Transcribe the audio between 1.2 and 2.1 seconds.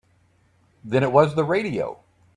the radio.